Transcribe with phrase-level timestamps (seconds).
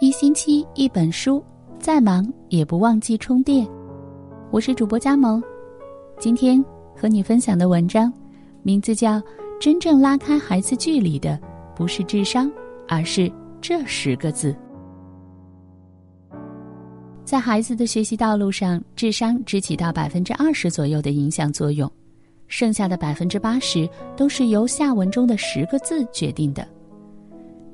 [0.00, 1.44] 一星期一本书，
[1.80, 3.66] 再忙也不忘记充电。
[4.52, 5.42] 我是主播佳萌，
[6.20, 6.64] 今天
[6.94, 8.12] 和你分享的文章，
[8.62, 9.14] 名字叫
[9.58, 11.36] 《真正拉开孩子距离的
[11.74, 12.48] 不是智商，
[12.86, 13.28] 而是
[13.60, 14.52] 这十个字》。
[17.24, 21.90] 在孩子的学习道路上，智商只起到百分之二十左右的影响作用，
[22.46, 26.64] 剩下的百分之八十都是由下文中的十个字决定的。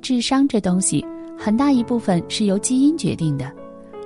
[0.00, 1.04] 智商这东西。
[1.36, 3.50] 很大一部分是由基因决定的，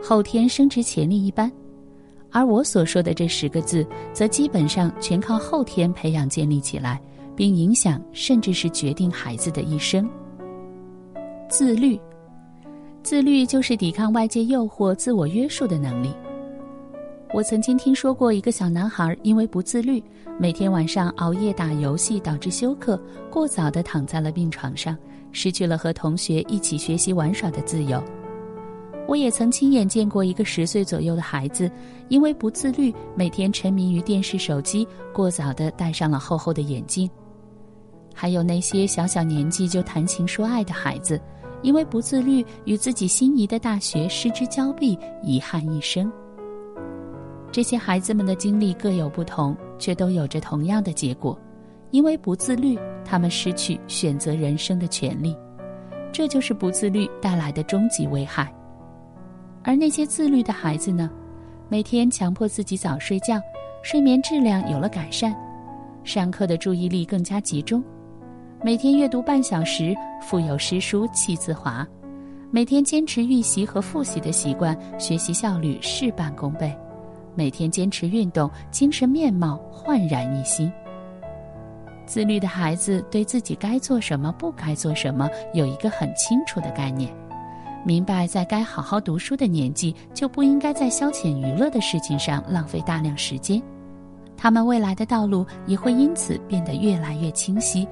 [0.03, 1.51] 后天生殖潜力一般，
[2.31, 7.01] 而我所说的这十个字，则基本上全靠后天培养建立起来，
[7.37, 10.09] 并影响甚至是决定孩子的一生。
[11.49, 11.99] 自律，
[13.03, 16.11] 自律就是抵抗外界诱惑、自我约束的能力。
[17.33, 20.03] 我曾经听说过一个小男孩因为不自律，
[20.39, 24.97] 每天晚上熬夜打游戏，导致休克，过早的躺在了病床上。
[25.33, 28.03] 失去了和同学一起学习玩耍的自由。
[29.07, 31.71] 我也曾亲眼见过一个十岁左右的孩子，
[32.09, 37.09] 因为不自律，每天沉迷于电视、手机，过早的戴上了厚厚的眼镜。
[38.15, 41.19] 还有那些小小年纪就谈情说爱的孩子，
[41.63, 46.13] 因为不自律，与自己心仪的大学失之交臂，遗憾一生。
[47.51, 51.39] 这些孩子们的经历各有不同，却都有着同样的结果。
[51.91, 55.37] 因为不自律，他们失去选择人生的权利，
[56.13, 58.53] 这就是不自律带来的终极危害。
[59.63, 61.11] 而那些自律的孩子呢？
[61.69, 63.39] 每天强迫自己早睡觉，
[63.83, 65.37] 睡眠质量有了改善，
[66.03, 67.85] 上课的注意力更加集中，
[68.65, 71.87] 每天阅读半小时，腹有诗书气自华，
[72.51, 76.75] 每天坚持预习和复习的习惯，学习效率事半功倍，
[77.35, 80.73] 每天坚持运动，精神面貌焕然一新。
[82.09, 87.15] 自律的孩子对自己该做什么、不该做什么有一个很清楚的概念，
[87.85, 93.63] 明白在该好好读书的年纪就不应该在消遣娱乐的事情上浪费大量时间。
[94.39, 97.87] 他们未来的道路也会因此变得越来越清晰，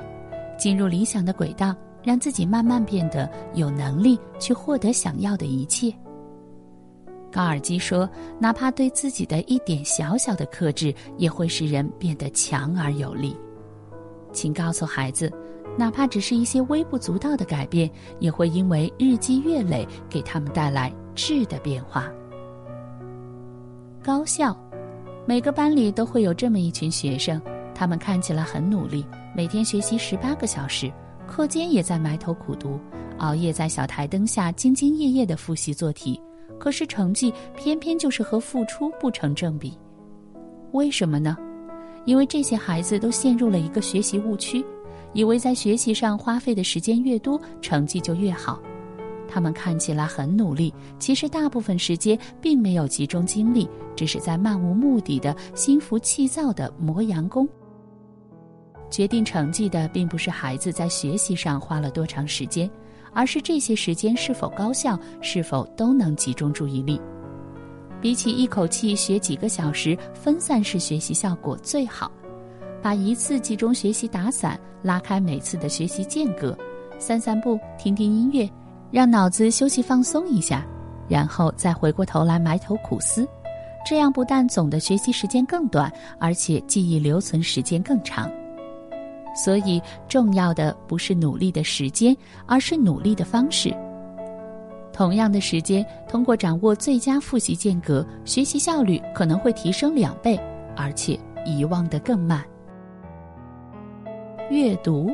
[0.56, 5.92] 进入理想的轨道，让自己慢慢变得有能力去获得想要的一切。
[7.30, 8.08] 高尔基说
[8.40, 13.36] ：“哪怕对自己的一点小小的克制，也会使人变得强而有力。”
[14.36, 15.32] 请告诉孩子，
[15.78, 22.12] 哪怕只是一些微不足道的改变，也会因为日积月累给他们带来质的变化。
[24.04, 24.54] 高效，
[25.26, 27.40] 每个班里都会有这么一群学生，
[27.74, 30.92] 他们看起来很努力，每天学习十八个小时，
[31.26, 32.78] 课间也在埋头苦读，
[33.18, 36.20] 熬夜在小台灯下兢兢业业的复习做题，
[36.58, 39.76] 可是成绩偏偏就是和付出不成正比。
[40.72, 41.36] 为什么呢？
[42.06, 44.64] 因为这些孩子都陷入了一个学习误区，
[45.12, 48.58] 以为在学习上花费的时间越多，成绩就越好。
[49.28, 57.46] 他们看起来很努力，其实大部分时间并没有集中精力，只是在漫无目的的心浮气躁的磨洋工。
[58.88, 62.70] 决定成绩的并不是孩子在学习上花了多长时间，
[63.12, 67.00] 而是这些时间是否高效，是否都能集中注意力。
[68.00, 72.10] 比起一口气学几个小时，分散式学习效果最好。
[72.82, 76.56] 把一次集中学习打散，拉开每次的学习间隔，
[76.98, 78.48] 散散步，听听音乐，
[78.90, 80.64] 让脑子休息放松一下，
[81.08, 83.26] 然后再回过头来埋头苦思。
[83.84, 88.30] 这样不但总的学习时间更短，而且记忆留存时间更长。
[89.34, 93.74] 所以，重要的不是努力的时间，而是努力的方式。
[94.96, 100.40] 同样的时间，通过掌握最佳复习间隔，学习效率可能会提升两倍，
[100.74, 102.42] 而且遗忘的更慢。
[104.50, 105.10] 阅读，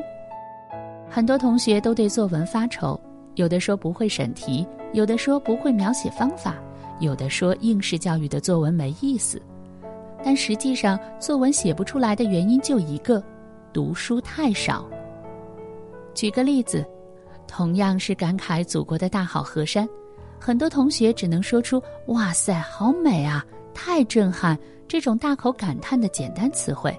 [1.09, 2.97] 很多同学都对作文发愁，
[3.35, 6.55] 有的说不会审题，有的说不会描写方法，
[7.01, 9.41] 有的说应试教育的作文没意思。
[10.23, 13.21] 但实际上，作文写不出来的原因就一个：
[13.73, 14.87] 读书太少。
[16.13, 16.87] 举个例子。
[17.47, 19.87] 同样是感慨祖国的大好河山，
[20.39, 24.57] 很多同学只能说出“哇塞，好美啊，太震撼”
[24.87, 26.95] 这种大口感叹的简单词汇，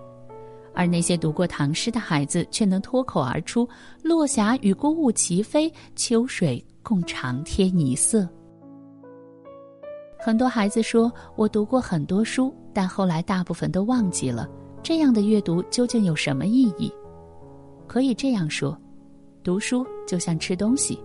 [0.74, 3.68] 而那些读过唐诗的孩子却能脱口而出
[4.02, 8.28] “落霞与孤鹜齐飞，秋水共长天一色”。
[10.18, 14.48] 很多孩子说：“我读过很多书，但后来大部分都忘记了。”
[14.82, 16.92] 这样的阅读究竟有什么意义？
[17.86, 18.78] 可以这样说。
[19.44, 20.98] 读书就像吃东西，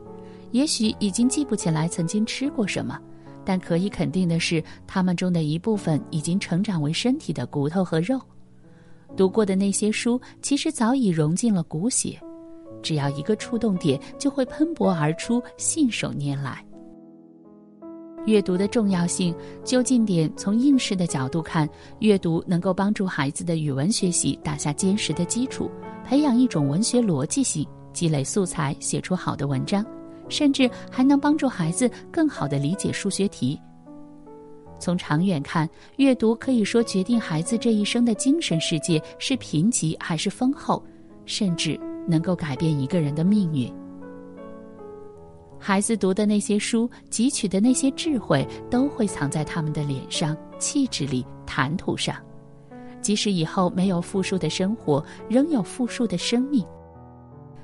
[0.51, 2.97] 也许已经记不起来曾经吃过什么，
[3.43, 8.19] 但可以肯定的是，他们中的一部分已经成长为身体的骨头和肉。
[9.17, 12.17] 读过的那些书，其实早已融进了骨血，
[12.81, 16.63] 只要一个触动点，就会喷薄而出，信手拈来。
[18.25, 19.33] 阅读的重要性，
[19.63, 21.67] 就近点从应试的角度看，
[21.99, 25.69] 阅读能够帮助孩子的语文学习打下坚实的基础，
[26.05, 29.85] 培养一种文学逻辑性，积累素材，写出好的文章，
[30.27, 33.59] 甚至还能帮助孩子更好地理解数学题。
[34.79, 40.81] 从长远看，阅读可以说决定孩子这一生的精神世界是贫瘠还是丰厚，
[41.25, 41.77] 甚至
[42.07, 43.69] 能够改变一个人的命运。
[45.59, 52.15] 孩子读的那些书，汲取的那些智慧，都会藏在他们的脸上、气质里、谈吐上。
[53.01, 56.65] 即使以后没有富庶的生活，仍有富庶的生命。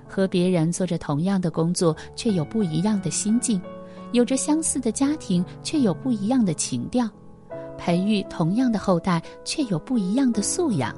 [0.07, 3.59] 和别人做着同样的工作，却有不一样的心境；
[4.11, 7.07] 有着相似的家庭，却有不一样的情调；
[7.77, 10.93] 培育同样的后代，却有不一样的素养。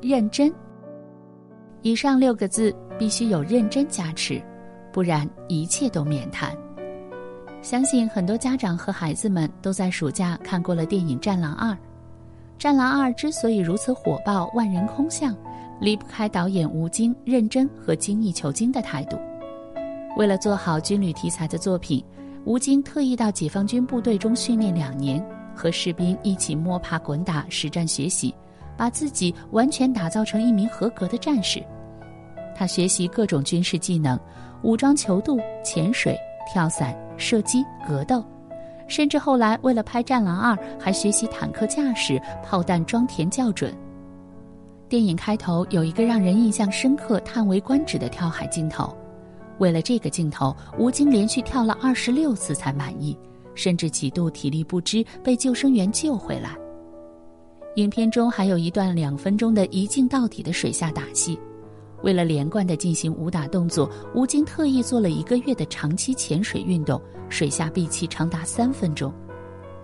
[0.00, 0.52] 认真。
[1.82, 4.40] 以上六个字必须有认真加持，
[4.92, 6.56] 不然一切都免谈。
[7.60, 11.70] 相信很多家长和孩子们都在暑假看过了电影《战狼二》。
[12.58, 15.36] 《战狼二》之所以如此火爆、万人空巷，
[15.80, 19.18] 离不开导演吴京认真和精益求精的态度。
[20.16, 22.04] 为了做好军旅题材的作品，
[22.44, 25.24] 吴京特意到解放军部队中训练两年，
[25.54, 28.34] 和士兵一起摸爬滚打、实战学习。
[28.74, 31.62] 把自己完全打造成一名合格的战士。
[32.56, 34.18] 他学习各种军事技能，
[34.62, 36.18] 武装泅渡、潜水、
[36.50, 38.24] 跳伞、射击、格斗，
[38.88, 43.72] 甚至后来为了拍《战狼二》，还学习坦克驾驶、炮弹装填校准。
[44.92, 48.94] 电影开头有一个让人印象深刻、叹为观止的跳海镜头，
[49.56, 53.16] 为了这个镜头，吴京连续跳了二十六次才满意，
[53.54, 56.58] 甚至几度体力不支，被救生员救回来。
[57.76, 61.40] 影片中还有一段两分钟的一镜到底的水下打戏，
[62.02, 67.00] 为了连贯的进行武打动作，吴京特意做了一个月的长期潜水运动，
[67.30, 69.10] 水下闭气长达三分钟。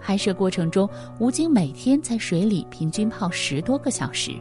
[0.02, 0.86] 拍摄过程中，
[1.18, 4.32] 吴京每天在水里平均泡十多个小时。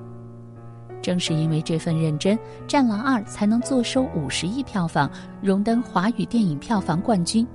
[1.01, 5.09] 正是因为这份认真，《战狼二》才能坐收五十亿票房，
[5.41, 7.47] 荣登华语电影票房冠军。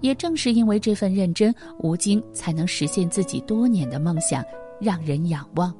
[0.00, 4.44] 也正是因为这份认真，吴京才能实现自己多年的梦想。
[4.78, 5.72] 让人仰望。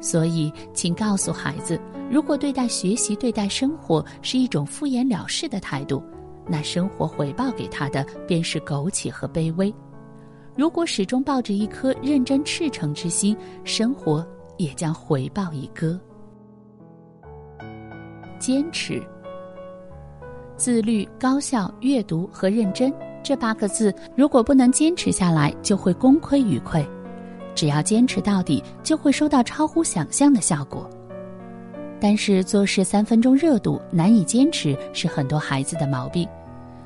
[0.00, 6.02] 所以，请告诉孩子，如果对待学习、对待生活是一种敷衍了事的态度，
[6.46, 9.72] 那生活回报给他的便是苟且和卑微；
[10.54, 13.34] 如果始终抱着一颗认真赤诚之心，
[13.64, 14.22] 生活
[14.56, 15.98] 也将回报一个
[18.38, 19.02] 坚持、
[20.56, 22.92] 自律、高效、阅读和认真
[23.22, 26.86] 这八个字，如果不能坚持下来，就会功亏一篑。
[27.54, 30.90] 只要坚持到底，就会收到超乎想象的效果。
[32.00, 36.28] 但是做事三分钟热度，难以坚持，是很多孩子的毛病。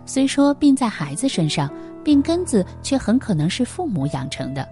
[0.06, 1.69] 虽说病在孩子身上，
[2.05, 4.69] 病根子却很可能是父母养成的。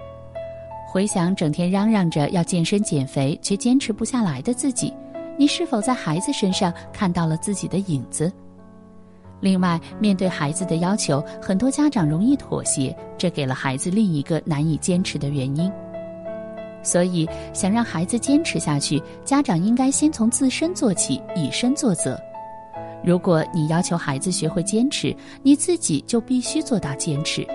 [0.97, 4.91] 回想整天嚷嚷着要健身减肥却坚持不下来的自己，
[5.37, 8.33] 你是否在孩子身上看到了自己的影子？
[9.41, 15.71] 另外，面对孩子的要求，很多家长容易妥协，这给了孩子另一个难以坚持的原因。
[16.83, 22.19] 所以，想让孩子坚持下去，家长应该先从自身做起，以身作则。
[23.05, 27.47] 如果你要求孩子学会坚持，你自己就必须做到坚持，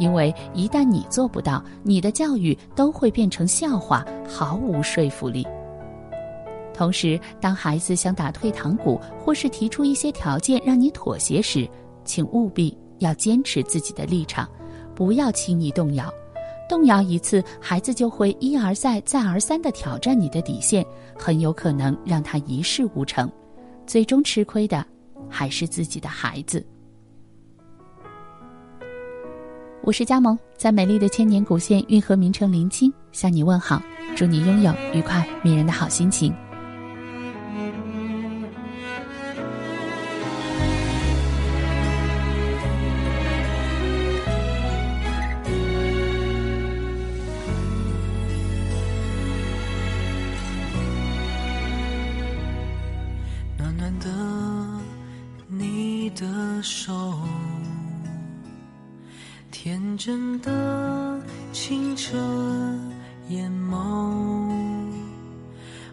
[0.00, 5.46] 因为一旦你做不到，你的教育都会变成笑话，毫无说服力。
[6.72, 11.68] 同时，当孩子想打退堂鼓，或是提出一些条件让你妥协时，
[12.02, 14.48] 请务必要坚持自己的立场，
[14.94, 16.10] 不要轻易动摇。
[16.66, 20.82] 动摇一次，孩子就会一而再、再而三的挑战你的底线，
[21.14, 23.30] 很有可能让他一事无成，
[23.86, 24.82] 最终吃亏的
[25.28, 26.64] 还是自己的孩子。
[29.82, 33.82] 我是佳萌，在美丽的千年古县运河名城临清向你问好，
[34.14, 36.34] 祝你拥有愉快迷人的好心情。
[60.02, 61.20] 真的
[61.52, 62.16] 清澈
[63.28, 64.50] 眼眸，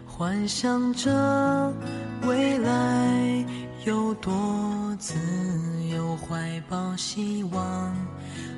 [0.06, 1.70] 幻想着
[2.26, 3.44] 未来
[3.84, 5.14] 有多自
[5.94, 7.94] 由，怀抱希望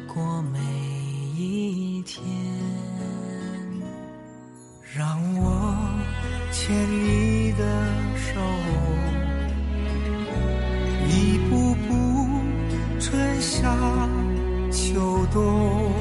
[0.07, 0.61] 过每
[1.37, 2.25] 一天。
[4.95, 5.76] 让我
[6.52, 7.64] 牵你的
[8.14, 8.40] 手。
[11.09, 12.28] 一步步
[13.00, 13.40] 春。
[13.40, 13.69] 夏
[14.71, 15.93] 秋冬，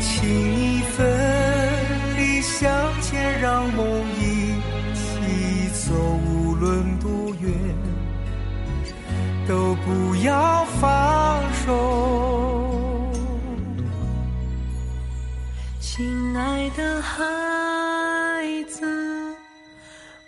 [0.00, 1.06] 请你分
[2.16, 4.54] 离相牵，让梦一
[4.94, 5.94] 起走，
[6.26, 7.08] 无论多
[7.40, 7.52] 远，
[9.46, 11.66] 都不要放手。
[15.80, 17.22] 亲爱的孩
[18.68, 18.86] 子，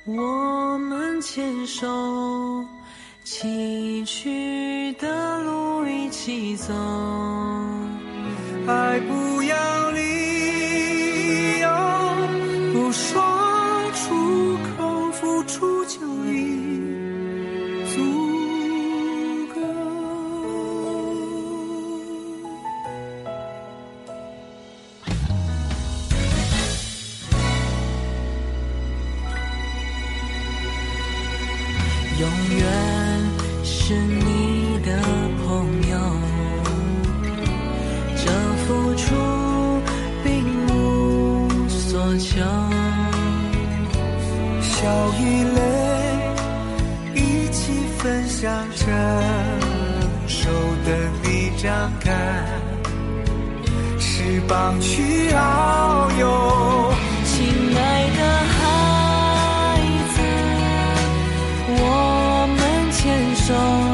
[0.04, 2.64] 我们牵手。
[3.22, 3.46] 崎
[4.04, 4.59] 岖的路一
[6.30, 6.72] 起走，
[8.68, 9.69] 爱不要
[54.78, 56.92] 去遨游
[57.24, 57.36] 亲
[57.76, 58.20] 爱的
[58.54, 58.58] 孩
[60.14, 60.16] 子
[61.68, 63.89] 我们牵手。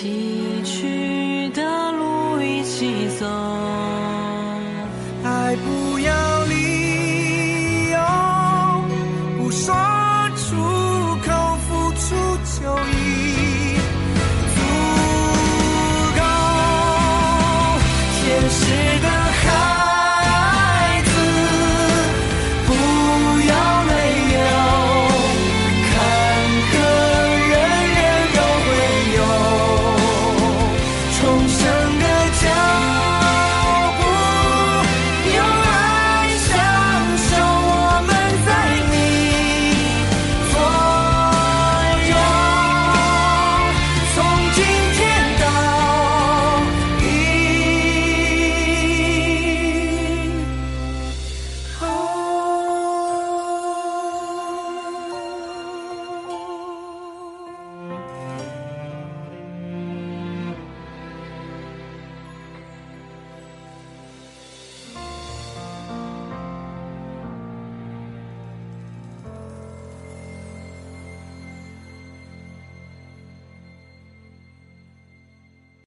[0.00, 3.89] 崎岖的路一起走。